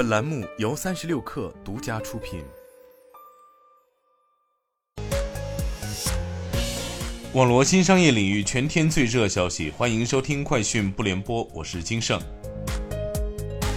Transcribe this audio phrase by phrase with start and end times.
[0.00, 2.42] 本栏目由三十六氪独家出品。
[7.34, 12.18] 网罗新商业领域全天最热消息，欢迎收听快讯不联播，我是金盛。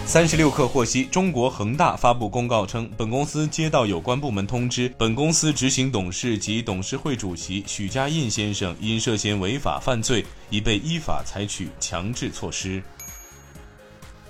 [0.05, 12.81] 三十六氪获悉，中国恒大发布公告称，本公司接到有关部门通知，本公司执行董事及董事会主席许家印先生因涉嫌违法犯罪，已被依法采取强制措施。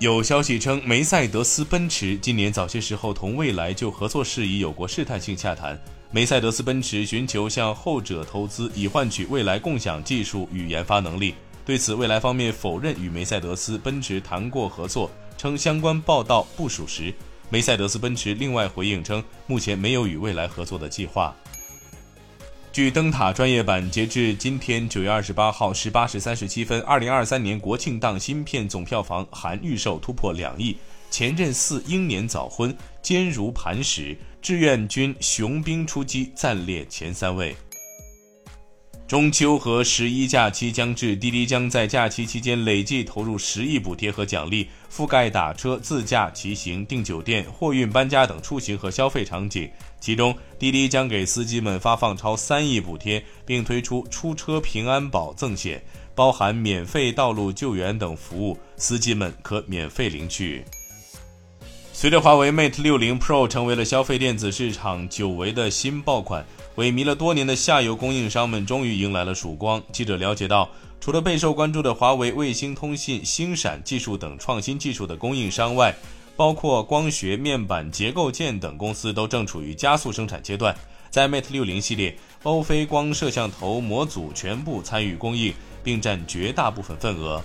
[0.03, 5.81] 有消息称，梅赛德斯奔驰今年早些时候同蔚来就合作事宜有过试探性洽谈。
[6.11, 11.35] 梅赛德斯奔驰寻求向后者投资，以换取未来共享技术与研发能力。
[11.65, 17.13] 对此，未来方面否认与梅赛德斯奔驰谈过合作，称相关报道不属实。
[17.49, 21.33] 梅赛德斯奔驰另外回应称，目前没有与未来合作的计划。
[22.73, 30.73] 据灯塔专业版，截至今天九月二十八号十八时三十七分，二零二三年国庆档新片总票房含预售突破两亿，
[31.11, 37.55] 《前任四》英年早婚，坚如磐石，志愿军雄兵出击暂列前三位。
[39.13, 49.69] 中秋和十一假期将至，滴滴将在假期期间累计投入十亿补贴和奖励，覆盖打车、自驾、骑行、订酒店、货运搬家等出行和消费场景。
[49.99, 55.83] 其中，滴滴将给司机们发放超三亿补贴，并推出出车平安保赠险，
[56.15, 60.65] 包含免费道路救援等服务，司机们可免费领取。
[61.95, 66.43] 随着华为 Mate 60 Pro 成为了消费电子市场久违的新爆款，
[66.77, 69.81] 萎靡了多年的下游供应商们终于迎来了曙光。
[69.91, 70.67] 记者了解到，
[70.99, 75.95] 除了备受关注的华为卫星通信、星闪技术等创新技术的供应商外，
[76.35, 80.75] 包括光学、面板、结构件等公司都正处于加速生产阶段。
[81.11, 87.39] 在 Mate 60系列，欧菲光摄像头模组全部参与供应，并占绝大部分份额。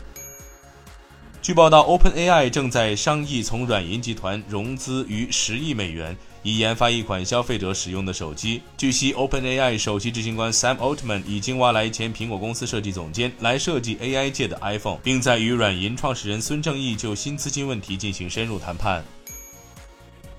[1.48, 8.60] 据报道，OpenAI 正在商议从软银集团融资逾十亿美元，以研发一款消费者使用的手机。
[8.76, 19.02] 据悉，OpenAI 首席执行官 Sam Altman 已经挖来前苹果公司设计总监来设计 AI 界的 iPhone，并在与软银创始人孙正义就新资金问题进行深入谈判。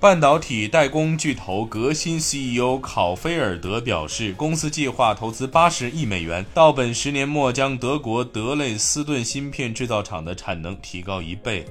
[0.00, 11.66] 半导体代工巨头革新 CEO 考菲尔德表示，公司计划投资八十亿美元，到本十年末将德国德累斯顿芯片制造厂的产能提高一倍。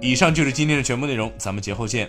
[0.00, 2.08] 以上就是今天的全部内容，咱们节后见。